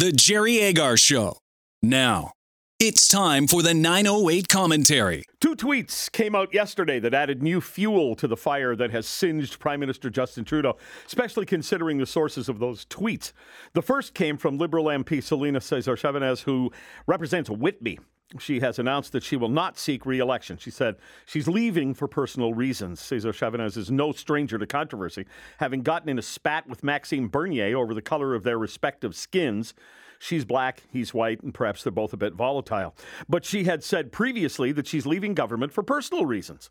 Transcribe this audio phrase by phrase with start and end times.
[0.00, 1.36] The Jerry Agar Show.
[1.82, 2.32] Now,
[2.78, 5.24] it's time for the 908 commentary.
[5.40, 9.58] Two tweets came out yesterday that added new fuel to the fire that has singed
[9.58, 13.32] Prime Minister Justin Trudeau, especially considering the sources of those tweets.
[13.72, 16.70] The first came from Liberal MP Celina Caesar-Chavannes, who
[17.06, 17.98] represents Whitby.
[18.38, 20.58] She has announced that she will not seek re election.
[20.58, 23.00] She said she's leaving for personal reasons.
[23.00, 25.24] Caesar-Chavannes is no stranger to controversy,
[25.56, 29.72] having gotten in a spat with Maxime Bernier over the color of their respective skins.
[30.22, 32.94] She's black, he's white, and perhaps they're both a bit volatile.
[33.26, 36.70] But she had said previously that she's leaving government for personal reasons.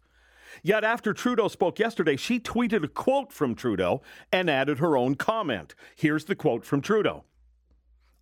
[0.63, 5.16] Yet after Trudeau spoke yesterday, she tweeted a quote from Trudeau and added her own
[5.16, 5.76] comment.
[5.95, 7.23] Here's the quote from Trudeau.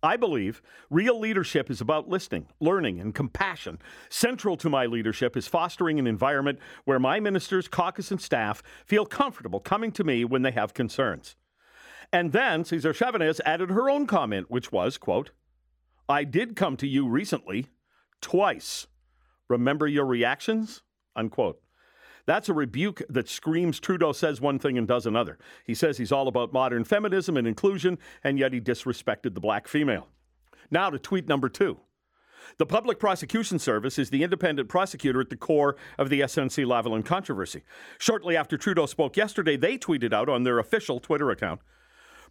[0.02, 3.78] I believe real leadership is about listening, learning, and compassion.
[4.08, 9.06] Central to my leadership is fostering an environment where my ministers, caucus, and staff feel
[9.06, 11.34] comfortable coming to me when they have concerns.
[12.12, 15.32] And then Caesar-Chavannes added her own comment, which was, quote,
[16.08, 17.66] I did come to you recently,
[18.20, 18.86] twice.
[19.48, 20.82] Remember your reactions?
[21.16, 21.60] Unquote.
[22.26, 25.38] That's a rebuke that screams Trudeau says one thing and does another.
[25.64, 29.66] He says he's all about modern feminism and inclusion, and yet he disrespected the black
[29.66, 30.08] female.
[30.70, 31.78] Now to tweet number two.
[32.58, 37.04] The Public Prosecution Service is the independent prosecutor at the core of the SNC Lavalin
[37.04, 37.62] controversy.
[37.98, 41.60] Shortly after Trudeau spoke yesterday, they tweeted out on their official Twitter account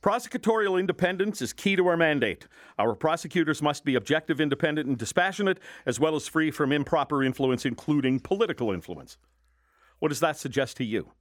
[0.02, 2.48] Prosecutorial independence is key to our mandate.
[2.78, 7.66] Our prosecutors must be objective, independent, and dispassionate, as well as free from improper influence,
[7.66, 9.18] including political influence.
[10.00, 11.12] What does that suggest to you?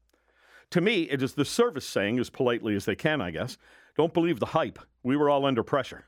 [0.70, 3.56] To me, it is the service saying, as politely as they can, I guess,
[3.96, 4.78] don't believe the hype.
[5.02, 6.06] We were all under pressure.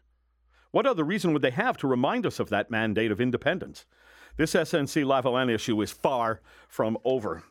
[0.71, 3.87] What other reason would they have to remind us of that mandate of independence?
[4.37, 7.45] This SNC Lavalin issue is far from over.